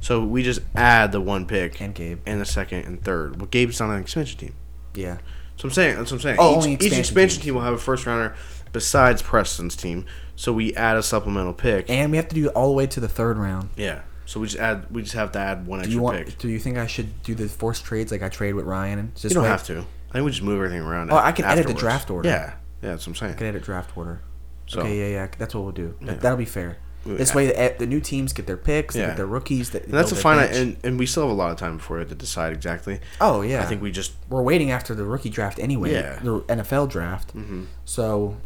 [0.00, 2.20] So we just add the one pick And Gabe.
[2.26, 3.40] and the second and third.
[3.40, 4.54] Well, Gabe's on an expansion team.
[4.94, 5.18] Yeah.
[5.56, 6.36] So I'm saying that's what I'm saying.
[6.38, 8.36] Oh, each, only each expansion expansion team will have a first rounder
[8.72, 10.04] besides Preston's team.
[10.36, 11.90] So we add a supplemental pick.
[11.90, 13.70] And we have to do it all the way to the third round.
[13.76, 14.02] yeah.
[14.26, 14.84] So we just add.
[14.90, 16.26] We just have to add one Do extra you want?
[16.26, 16.36] pick.
[16.38, 19.14] Do you think I should do the forced trades like I trade with Ryan and
[19.14, 19.48] just You don't wait?
[19.48, 19.78] have to.
[20.10, 21.10] I think we just move everything around.
[21.10, 22.28] Oh, I can edit the draft order.
[22.28, 22.52] Yeah.
[22.82, 23.32] Yeah, that's what I'm saying.
[23.32, 24.20] I can edit draft order.
[24.66, 25.28] So- okay, yeah, yeah.
[25.38, 25.94] That's what we'll do.
[26.02, 26.18] That, Yeah.
[26.18, 26.76] That'll be fair.
[27.06, 29.06] This way, the, the new teams get their picks, they Yeah.
[29.08, 29.70] get their rookies.
[29.70, 31.96] That And that's a finite, and, and we still have a lot of time before
[31.96, 33.00] we have to decide exactly.
[33.22, 35.92] oh yeah, I think we just we're waiting after the rookie draft anyway.
[35.94, 36.18] Yeah.
[36.22, 37.34] The NFL draft.
[37.34, 37.64] Mhm.
[37.86, 38.36] So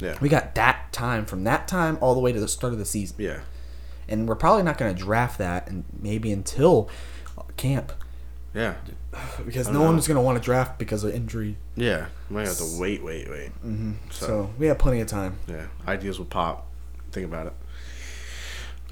[0.00, 2.78] yeah we got that time from that time all the way to the start of
[2.78, 3.40] the season, yeah
[4.08, 6.88] and we're probably not going to draft that, and maybe until
[7.56, 7.92] camp
[8.54, 8.74] yeah
[9.44, 9.84] because no know.
[9.84, 11.56] one's going to want to draft because of injury.
[11.76, 12.06] yeah.
[12.30, 13.48] We might have to wait, wait, wait.
[13.62, 14.26] hmm So.
[14.26, 15.36] So- we have plenty of time.
[15.46, 16.66] Yeah, ideas will pop.
[17.12, 17.52] Think about it.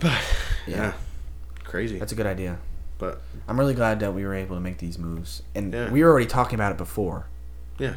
[0.00, 0.12] But
[0.66, 0.76] Yeah.
[0.76, 0.92] yeah,
[1.64, 1.98] crazy.
[1.98, 2.58] That's a good idea.
[2.98, 5.90] but I'm really glad that we were able to make these moves, and Yeah.
[5.90, 7.26] we were already talking about it before.
[7.78, 7.96] yeah,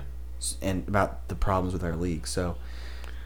[0.62, 2.28] and about the problems with our league.
[2.28, 2.56] So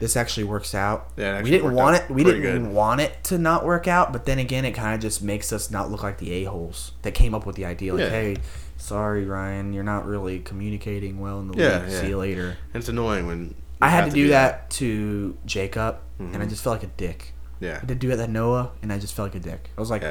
[0.00, 1.12] this actually works out.
[1.16, 2.10] Yeah, it we didn't want it.
[2.10, 2.66] We didn't good.
[2.72, 5.70] want it to not work out, but then again, it kind of just makes us
[5.70, 7.92] not look like the a holes that came up with the idea.
[7.94, 8.10] Like, Yeah.
[8.10, 8.36] hey,
[8.76, 11.90] sorry, Ryan, you're not really communicating well in the Yeah, league.
[11.92, 12.00] yeah.
[12.00, 12.48] See you later.
[12.72, 16.48] and it's annoying when I had have to do that, to Jacob, and I Mhm.
[16.48, 17.32] just felt like a dick.
[17.60, 19.70] Yeah, I did do it at Noah, and I just felt like a dick.
[19.76, 20.02] I was like,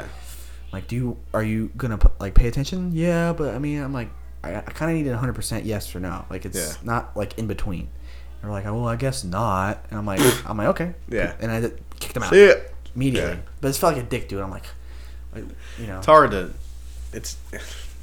[0.71, 2.91] like, do you are you gonna like pay attention?
[2.93, 4.09] Yeah, but I mean, I'm like,
[4.43, 6.25] I, I kind of need a hundred percent yes or no.
[6.29, 7.89] Like it's not like in between.
[8.43, 9.83] They're like, oh, well, I guess not.
[9.89, 11.33] And I'm like, I'm like, okay, Yeah.
[11.39, 12.53] And I kicked them out See ya.
[12.93, 13.31] immediately.
[13.31, 13.39] Yeah.
[13.61, 14.41] But it felt like a dick, dude.
[14.41, 14.65] I'm like,
[15.33, 15.45] like,
[15.79, 16.51] you know, It's hard to.
[17.13, 17.37] It's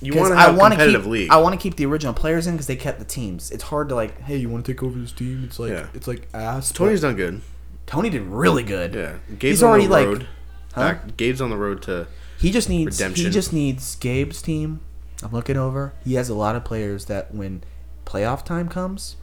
[0.00, 1.31] You want to I have a wanna competitive keep, league.
[1.31, 3.50] I want to keep the original players in because they kept the teams.
[3.50, 5.44] It's hard to like, hey, you want to take over this team?
[5.44, 5.88] It's like, Yeah.
[5.92, 6.72] it's like ass.
[6.72, 7.42] Tony's done good.
[7.87, 8.94] Tony did really good.
[8.94, 10.29] Yeah, Gabe's He's on already the like, road.
[10.72, 10.81] huh?
[10.81, 12.07] Back, Gabe's on the road to.
[12.38, 14.81] He just needs he just needs Gabe's team.
[15.22, 15.92] I'm looking over.
[16.03, 17.62] He has a lot of players that when
[18.07, 19.16] playoff time comes,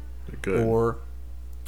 [0.44, 0.64] Good.
[0.68, 0.98] or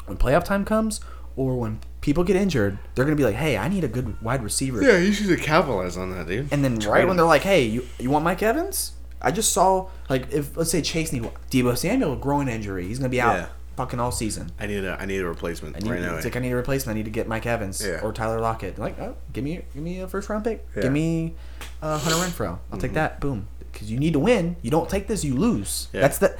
[0.10, 1.00] when playoff time comes,
[1.36, 4.44] or when people get injured, they're gonna be like, "Hey, I need a good wide
[4.44, 6.52] receiver." yeah, you should capitalize on that, dude.
[6.52, 9.52] And then Trade right when they're like, "Hey, you you want Mike Evans?" I just
[9.54, 13.36] saw like if let's say Chase need Deebo Samuel growing injury, he's gonna be out
[13.36, 13.46] Yeah.
[13.76, 14.52] fucking all season.
[14.60, 16.16] I need a I need a replacement I need, right now.
[16.16, 16.96] it's like I need a replacement.
[16.96, 18.00] I need to get Mike Evans Yeah.
[18.02, 18.76] or Tyler Lockett.
[18.78, 20.66] They're like, oh, give me give me a first round pick.
[20.76, 20.84] Yeah.
[20.84, 21.36] Give me
[21.82, 22.60] uh, Hunter Renfrow.
[22.72, 22.96] I'll take Mhm.
[22.96, 23.20] that.
[23.20, 23.48] Boom.
[23.72, 24.56] Because you need to win.
[24.62, 25.90] You don't take this, you lose.
[25.94, 26.02] Yeah.
[26.02, 26.36] That's the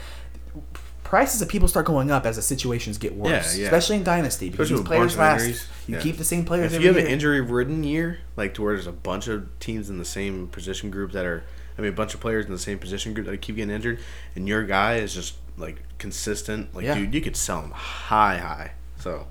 [1.10, 3.66] prices of people start going up as the situations get worse, Yeah, yeah.
[3.68, 5.68] especially in dynasty because Especially these with a bunch players last.
[5.88, 6.02] You Yeah.
[6.02, 6.72] keep the same players.
[6.74, 9.98] if you have an injury-ridden year, like to where there's a bunch of teams in
[9.98, 11.44] the same position group that are,
[11.78, 14.00] I mean, a bunch of players in the same position group that keep getting injured,
[14.36, 16.94] and your guy is just like consistent, like Yeah.
[16.96, 18.72] dude, you could sell him high, high.
[19.00, 19.28] So,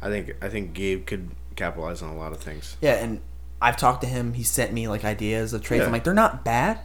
[0.00, 2.76] I think I think Gabe could capitalize on a lot of things.
[2.80, 3.20] Yeah, and
[3.60, 4.34] I've talked to him.
[4.34, 5.80] He sent me like ideas of trades.
[5.80, 5.86] Yeah.
[5.86, 6.78] I'm like, they're not bad.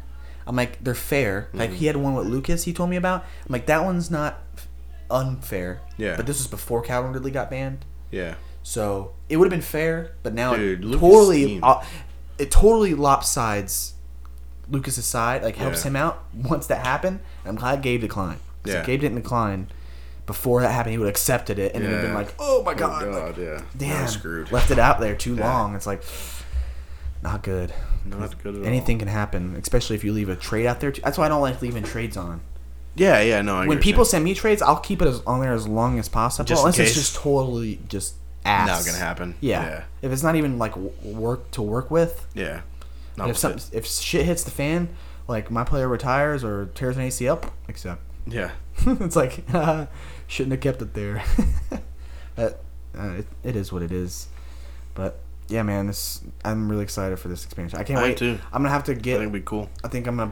[0.47, 1.49] I'm like, they're fair.
[1.53, 1.75] Like Mhm.
[1.75, 2.63] he had one with Lucas.
[2.63, 3.21] He told me about.
[3.45, 4.39] I'm like, that one's not
[5.09, 5.81] unfair.
[5.97, 6.15] Yeah.
[6.15, 7.85] But this was before Calvin Ridley got banned.
[8.11, 11.83] Yeah, So it would have been fair, but now Dude, it totally uh,
[12.37, 13.93] it totally lopsides
[14.69, 15.89] Lucas's side, like helps Yeah.
[15.89, 17.19] him out once that happened.
[17.43, 18.39] And I'm glad Gabe declined.
[18.65, 18.79] Yeah.
[18.81, 19.67] If Gabe didn't decline
[20.25, 22.63] before that happened, he would have accepted it and it would have been like, oh
[22.63, 24.51] my Oh, god, like, yeah, damn, screwed.
[24.51, 25.51] left it out there too Yeah.
[25.53, 25.75] long.
[25.75, 26.03] It's like
[27.23, 27.73] not good.
[28.05, 28.67] Not good at all.
[28.67, 30.91] Anything can happen, especially if you leave a trade out there.
[30.91, 31.01] Too.
[31.01, 32.41] That's why I don't like leaving trades on.
[32.95, 33.57] Yeah, yeah, no.
[33.57, 36.09] I when people send me trades, I'll keep it as, on there as long as
[36.09, 38.67] possible, Just unless it's just totally just ass.
[38.67, 39.35] not gonna happen.
[39.41, 39.63] Yeah.
[39.63, 42.61] yeah, If it's not even like work to work with, yeah.
[43.17, 43.69] Not if some it.
[43.71, 44.89] if shit hits the fan,
[45.27, 48.01] like my player retires or tears an ACL, accept.
[48.27, 48.51] yeah,
[48.85, 49.43] it's like
[50.27, 51.23] shouldn't have kept it there.
[52.35, 52.63] but,
[52.97, 54.27] uh, it, it is what it is.
[54.95, 57.79] But yeah, man, this I'm really excited for this expansion.
[57.79, 58.17] I can't I wait.
[58.17, 58.37] too.
[58.51, 59.15] I'm gonna have to get.
[59.15, 59.69] I think it'd be cool.
[59.83, 60.31] I think I'm gonna.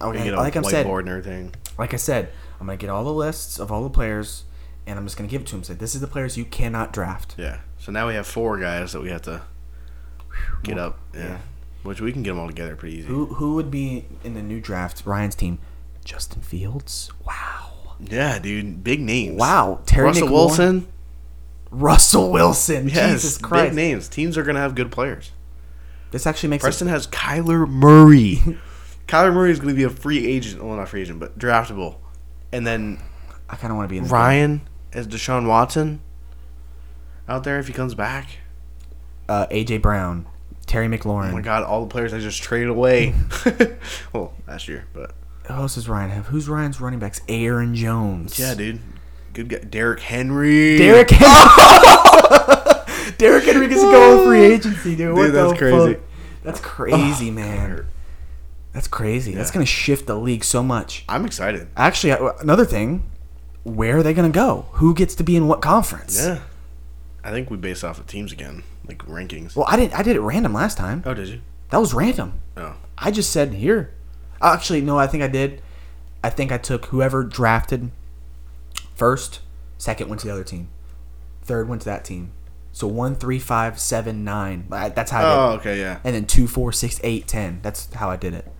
[0.00, 1.54] Okay, get a like I said, whiteboard and everything.
[1.78, 4.44] like I said, I'm gonna get all the lists of all the players,
[4.86, 5.62] and I'm just gonna give it to him.
[5.64, 7.34] Say this is the players you cannot draft.
[7.38, 7.60] Yeah.
[7.78, 9.42] So now we have four guys that we have to
[10.64, 10.98] get Well, up.
[11.14, 11.20] Yeah.
[11.20, 11.38] yeah.
[11.84, 13.08] Which we can get them all together pretty easy.
[13.08, 15.02] Who who would be in the new draft?
[15.04, 15.58] Ryan's team,
[16.04, 17.10] Justin Fields.
[17.26, 17.94] Wow.
[18.00, 18.82] Yeah, dude.
[18.82, 19.36] Big names.
[19.38, 19.80] Wow.
[19.86, 20.28] Terry Russell.
[20.28, 20.88] Wilson.
[21.72, 22.88] Russell Wilson.
[22.88, 23.70] Yes, Jesus Christ.
[23.70, 24.08] big names.
[24.08, 25.30] Teams are gonna have good players.
[26.10, 28.36] This actually makes it, Preston has Kyler Murray.
[29.08, 30.62] Kyler Murray is gonna be a free agent.
[30.62, 31.96] Well, not free agent, but draftable.
[32.52, 33.00] And then
[33.48, 34.60] I kind of want to be in Ryan
[34.92, 36.00] as Deshaun Watson
[37.28, 38.28] out there if he comes back.
[39.28, 40.26] uh, AJ Brown,
[40.66, 41.30] Terry McLaurin.
[41.30, 43.14] Oh my god, all the players I just traded away.
[44.12, 45.14] well, last year, but
[45.46, 46.26] Who else does Ryan have?
[46.26, 47.22] Who's Ryan's running backs?
[47.28, 48.38] Aaron Jones.
[48.38, 48.80] yeah, dude,
[49.32, 49.58] good guy.
[49.58, 50.78] Derrick Henry.
[50.78, 53.12] Derrick Henry.
[53.18, 55.14] Derrick Henry gets to go on free agency, dude.
[55.14, 55.94] What Dude, that's the crazy.
[55.94, 56.02] fuck?
[56.42, 57.86] That's crazy, man.
[58.72, 59.34] That's crazy.
[59.34, 61.04] That's gonna shift the league so much.
[61.08, 61.68] I'm excited.
[61.76, 63.04] Actually, another thing,
[63.64, 64.66] where are they gonna go?
[64.72, 66.18] Who gets to be in what conference?
[66.18, 66.40] Yeah,
[67.22, 69.54] I think we base off of teams again, like rankings.
[69.54, 69.94] Well, I didn't.
[69.94, 71.02] I did it random last time.
[71.04, 71.40] Oh, did you?
[71.70, 72.40] That was random.
[72.56, 73.92] Oh, I just said here.
[74.40, 74.98] Actually, no.
[74.98, 75.62] I think I did.
[76.24, 77.90] I think I took whoever drafted
[78.94, 79.40] first.
[79.78, 80.68] Second went to the other team.
[81.42, 82.32] Third went to that team.
[82.72, 84.66] So one, three, five, seven, nine.
[84.70, 85.28] That's how I did.
[85.28, 85.36] It.
[85.36, 85.98] Oh, okay, yeah.
[86.04, 87.60] And then two, four, six, eight, ten.
[87.62, 88.52] That's how I did it.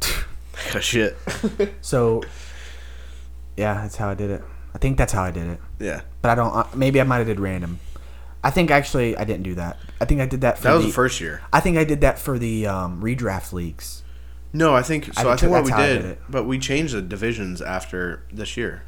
[0.80, 1.16] Shit.
[1.80, 2.22] So,
[3.56, 4.42] yeah, that's how I did it.
[4.74, 5.60] I think that's how I did it.
[5.78, 6.76] yeah, But I don't.
[6.76, 7.78] Maybe I might have did random.
[8.42, 9.78] I think actually I didn't do that.
[10.00, 11.40] I think I did that for that was the, the first year.
[11.52, 14.02] I think I did that for the um, redraft leagues.
[14.52, 15.28] No, I think so.
[15.28, 18.82] I, I think what we did, did but we changed the divisions after this year,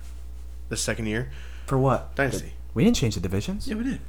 [0.68, 1.30] the second year
[1.66, 2.14] For what?
[2.16, 2.52] dynasty.
[2.74, 3.66] We didn't change the divisions.
[3.68, 4.00] Yeah, we did.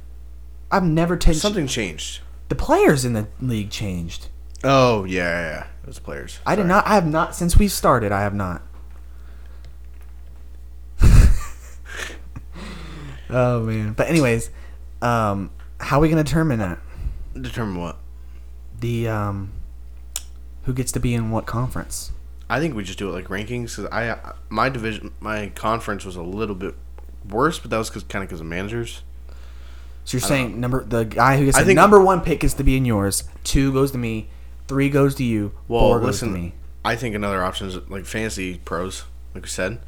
[0.70, 2.20] I've never taken Something changed.
[2.48, 4.28] The players in the league changed.
[4.64, 5.66] Oh yeah, yeah, yeah.
[5.82, 6.40] It was players.
[6.44, 6.86] I did not.
[6.86, 8.12] I have not since we started.
[8.12, 8.62] I have not.
[13.30, 13.92] oh man.
[13.92, 14.50] But anyways,
[15.02, 16.78] um, how are we gonna determine that?
[17.40, 17.96] determine what.
[18.80, 19.52] The um,
[20.64, 22.12] who gets to be in what conference?
[22.50, 26.16] I think we just do it like rankings because I my division my conference was
[26.16, 26.74] a little bit
[27.28, 29.02] worse, but that was kind of because of managers.
[30.04, 32.64] So you're saying number the guy who gets I the number one pick is to
[32.64, 33.24] be in yours.
[33.44, 34.28] Two goes to me.
[34.66, 35.52] Three goes to you.
[35.66, 36.54] Well, four goes listen, to me.
[36.84, 39.80] I think another option is like fantasy pros, like we said.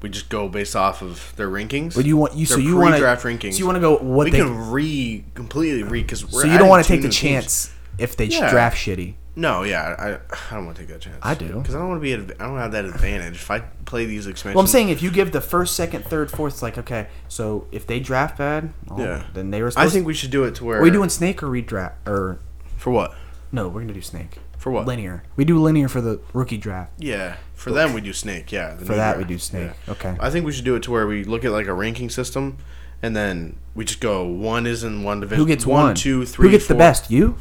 [0.00, 1.94] We just go based off of their rankings.
[1.94, 3.52] But you want you so you want to pre-draft rankings.
[3.54, 4.38] So you want to go what we they.
[4.38, 8.26] can re completely re because so you don't want to take the chance if they
[8.26, 8.50] Yeah.
[8.50, 9.14] draft shitty.
[9.38, 11.18] No, yeah, I, I don't want to take that chance.
[11.22, 11.60] I do.
[11.60, 12.12] because I don't want to be.
[12.12, 14.56] adv- I don't have that advantage if I play these expansions.
[14.56, 17.06] Well, I'm saying if you give the first, second, third, fourth, it's like okay.
[17.28, 19.24] So if they draft bad, well, Yeah.
[19.34, 19.70] then they were.
[19.76, 22.40] I think we should do it to where we're we doing snake or redraft or
[22.76, 23.14] for what?
[23.52, 23.68] no?
[23.68, 24.38] We're gonna do snake.
[24.58, 24.86] For what?
[24.88, 25.22] Linear.
[25.36, 26.90] We do linear for the rookie draft.
[26.98, 28.50] Yeah, for them we do snake.
[28.50, 29.18] Yeah, For that, draft.
[29.18, 29.70] we do snake.
[29.88, 30.16] Okay.
[30.18, 32.58] I think we should do it to where we look at like a ranking system,
[33.00, 35.38] and then we just go one is in one division.
[35.44, 35.94] Who gets one?
[35.94, 37.08] two, three, Who gets the best?
[37.08, 37.36] You?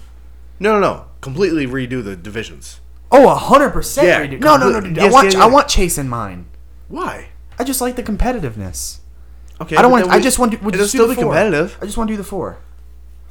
[0.60, 1.06] No, no, no.
[1.22, 2.80] Completely redo the divisions.
[3.12, 4.08] Oh, a hundred percent.
[4.08, 5.00] Yeah, redo- No, no, no, dude.
[5.00, 6.48] I want yeah, I want Chase in mine.
[6.88, 7.30] Why?
[7.60, 9.00] I just like the competitiveness.
[9.60, 10.06] Okay, I don't want.
[10.06, 10.58] then I just want to.
[10.60, 11.26] We'll It'll just still be four.
[11.26, 11.78] competitive.
[11.82, 12.58] I just want to do the four.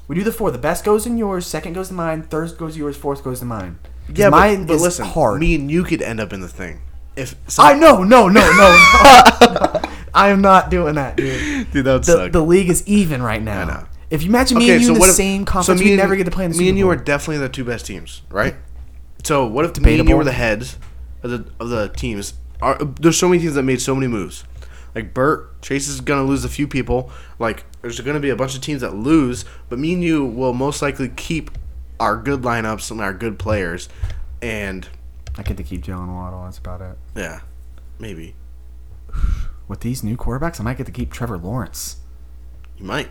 [0.08, 0.50] We do the four.
[0.50, 1.46] The best goes in yours.
[1.46, 2.22] Second goes to mine.
[2.22, 2.96] Third goes to yours.
[2.96, 3.78] Fourth goes to mine.
[4.12, 5.40] Yeah, mine but, but is listen, hard.
[5.40, 6.80] me and you could end up in the thing.
[7.16, 9.80] If I know, no, no, no, no.
[10.14, 11.70] I am not doing that, dude.
[11.72, 12.32] dude, that would The, suck.
[12.32, 13.62] the league is even right now.
[13.62, 13.86] I know.
[14.10, 16.24] If you imagine me and you in the if- same conference, me we never get
[16.24, 16.92] to play in the Me Super and you Bowl.
[16.92, 18.54] are definitely the two best teams, right?
[19.24, 20.08] So what if me and Debatable.
[20.10, 20.78] you were the heads
[21.22, 22.34] of the of the teams?
[22.62, 24.44] Are, there's so many teams that made so many moves.
[24.94, 27.10] Like Burt, Chase is gonna lose a few people.
[27.38, 30.52] Like there's gonna be a bunch of teams that lose, but me and you will
[30.54, 31.50] most likely keep
[31.98, 33.88] our good lineups and our good players.
[34.40, 34.88] And
[35.36, 36.44] I get to keep Jaylen Waddle.
[36.44, 36.96] That's about it.
[37.16, 37.40] yeah,
[37.98, 38.34] maybe
[39.68, 41.96] With these new quarterbacks, I might get to keep Trevor Lawrence.
[42.78, 43.10] you might.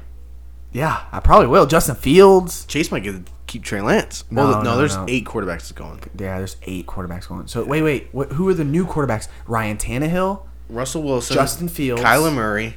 [0.76, 1.66] Yeah, I probably will.
[1.66, 2.66] Justin Fields.
[2.66, 3.16] Chase might get
[3.48, 4.26] keep Trey Lance.
[4.30, 5.06] No, well, no, no, there's no.
[5.08, 6.02] eight quarterbacks going.
[6.20, 7.48] Yeah, there's eight quarterbacks going.
[7.48, 8.10] So wait, wait.
[8.12, 9.30] What, who are the new quarterbacks?
[9.48, 12.76] Ryan Tannehill, Russell Wilson, Justin Fields, Kyler Murray,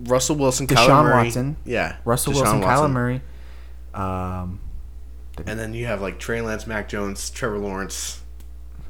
[0.00, 2.86] Russell Wilson, Kyler Deshaun Murray, Watson, yeah, Russell Deshaun Wilson, Watson.
[2.86, 3.22] Kyler Murray.
[3.94, 4.60] Um,
[5.46, 8.20] and then you have like Trey Lance, Mac Jones, Trevor Lawrence.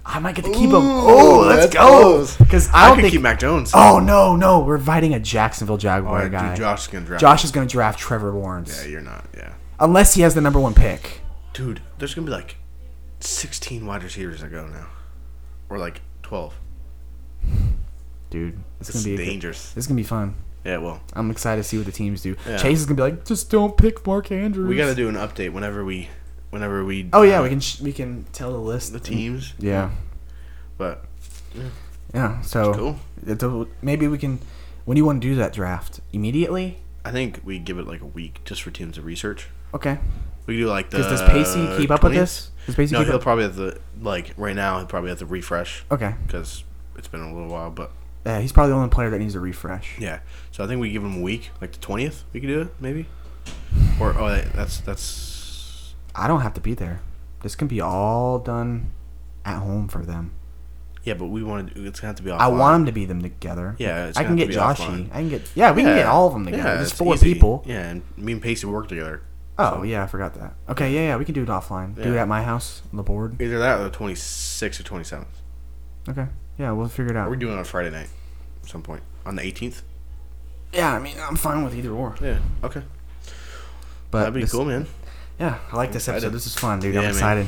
[0.05, 0.75] I might get to keep him.
[0.77, 2.27] Oh, let's go.
[2.39, 3.13] Because I I, don't think.
[3.13, 3.71] keep Mac Jones.
[3.75, 6.55] oh no, no, we're inviting a Jacksonville Jaguar Oh, dude, guy.
[6.57, 7.21] Josh is gonna draft.
[7.21, 9.27] Josh is going to draft Trevor Lawrence, yeah, you're not.
[9.37, 11.21] Yeah, unless he has the number one pick.
[11.53, 12.57] dude, there's gonna be like
[13.21, 14.89] 16 wide receivers that go now,
[15.69, 16.55] or like 12.
[18.31, 19.73] Dude, it's, It's gonna be good- dangerous.
[19.73, 20.35] This is gonna be fun.
[20.65, 22.37] Yeah, well, I'm excited to see what the teams do.
[22.47, 22.59] Yeah.
[22.59, 24.69] Chase is gonna be like, just don't pick Mark Andrews.
[24.69, 26.09] we got to do an update whenever we,
[26.51, 27.09] whenever we.
[27.13, 28.93] Oh yeah, uh, we can sh- we can tell the list.
[28.93, 29.55] the teams.
[29.59, 29.91] Yeah,
[30.79, 31.05] But
[32.15, 32.41] yeah.
[32.43, 33.69] So cool.
[33.83, 34.39] maybe we can.
[34.85, 36.01] When do you want to do that draft?
[36.13, 36.79] Immediately?
[37.05, 39.49] I think we give it like a week just for teams to research.
[39.73, 39.99] Okay.
[40.47, 40.99] We do like the.
[40.99, 42.51] Does Pacey keep up with this?
[42.67, 43.23] Does Pacey No, he'll up?
[43.23, 44.79] probably have to like right now.
[44.79, 46.15] He'll probably have to refresh Okay.
[46.27, 46.65] because
[46.97, 47.71] it's been a little while.
[47.71, 47.93] But
[48.27, 49.97] Yeah, he's probably the only player that needs a refresh.
[49.99, 50.21] Yeah.
[50.51, 52.25] So I think we give him a week, like the twentieth.
[52.33, 53.07] We could do it, maybe.
[54.01, 55.03] Or oh, that's that's
[56.15, 57.01] I don't have to be there.
[57.43, 58.91] This can be all done
[59.45, 60.33] at home for them.
[61.05, 61.87] yeah, but we want to.
[61.87, 62.31] It's gonna have to be.
[62.31, 62.41] Offline.
[62.41, 63.75] I want them to be them together.
[63.79, 64.75] Yeah, it's I can get Joshy.
[64.77, 65.09] offline.
[65.11, 65.73] I can get yeah.
[65.73, 66.63] We can get all of them together.
[66.69, 67.33] Yeah, There's four easy.
[67.35, 67.63] people.
[67.67, 69.23] Yeah, and me and Pacey work together.
[69.59, 70.55] Oh yeah, I forgot that.
[70.69, 71.95] Okay, yeah, yeah, we can do it offline.
[71.95, 73.41] Do it at my house on the board.
[73.41, 75.41] Either that or the twenty sixth or twenty seventh.
[76.09, 76.27] Okay,
[76.59, 77.31] yeah, we'll figure it Or out.
[77.31, 78.09] we're doing it on Friday night,
[78.63, 79.83] at some point on the eighteenth.
[80.73, 82.15] Yeah, I mean, I'm fine with either or.
[82.23, 82.39] Yeah.
[82.63, 82.83] Okay.
[84.11, 84.87] But That'd be this- cool, man.
[85.41, 86.31] Yeah, I like this episode.
[86.31, 86.95] This is fun, dude.
[86.95, 87.13] Yeah, I'm man.
[87.15, 87.47] excited.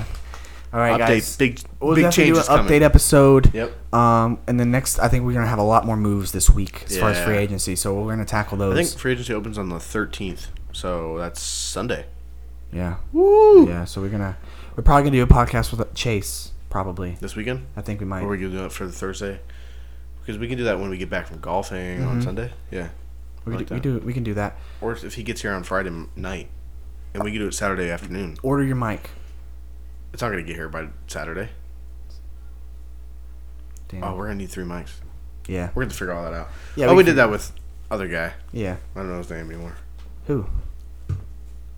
[0.72, 1.37] All right, update guys.
[1.37, 2.72] big We'll big definitely do changes an coming.
[2.72, 3.55] update episode.
[3.55, 3.94] Yep.
[3.94, 6.85] Um, and then next, I think we're gonna have a lot more moves this week
[6.87, 7.76] as far as free agency.
[7.76, 8.78] So we're gonna tackle those.
[8.78, 12.07] I think free agency opens on the thirteenth, so that's Sunday.
[12.72, 13.68] yeah, Woo!
[13.68, 13.85] yeah.
[13.85, 14.38] So we're gonna
[14.74, 16.52] we're probably gonna do a podcast with Chase.
[16.70, 17.18] Probably.
[17.20, 18.22] This weekend, I think we might.
[18.22, 19.40] or we can do it for the Thursday,
[20.22, 22.24] because we can do that when we get back from golfing on Mhm.
[22.24, 22.50] Sunday.
[22.70, 22.88] Yeah.
[23.44, 24.57] We, like do, we do we can do that.
[24.81, 26.48] Or if he gets here on Friday night,
[27.14, 28.37] and we can do it Saturday afternoon.
[28.42, 29.11] Order your mic.
[30.12, 31.51] It's not gonna get here by Saturday.
[33.88, 34.05] Damn.
[34.05, 34.92] Oh, we're gonna need three mics.
[35.46, 35.70] yeah.
[35.75, 36.48] We're gonna figure all that out.
[36.77, 36.87] Yeah.
[36.87, 37.53] oh, we, can- did that with
[37.90, 38.33] other guy.
[38.53, 38.77] Yeah.
[38.94, 39.77] I don't know his name anymore.
[40.27, 40.46] Who?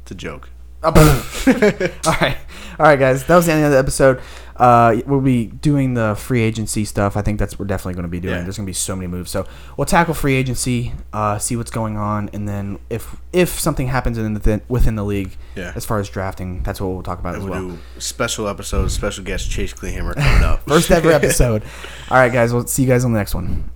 [0.02, 0.50] It's a joke.
[2.06, 2.36] all right,
[2.78, 3.24] all right, guys.
[3.24, 4.20] That was the end of the episode.
[4.56, 7.16] Uh, we'll be doing the free agency stuff.
[7.16, 8.34] I think that's what we're definitely going to be doing.
[8.36, 8.42] Yeah.
[8.42, 11.72] There's going to be so many moves, so we'll tackle free agency, uh, see what's
[11.72, 15.72] going on, and then if if something happens in the, within the league, Yeah.
[15.74, 17.76] as far as drafting, that's what we'll talk about And as we'll well.
[17.76, 20.62] do special episodes, special guest Chase Clehammer coming up.
[20.68, 21.62] First ever episode.
[22.10, 22.52] all right, guys.
[22.52, 23.70] We'll see you guys on the next one.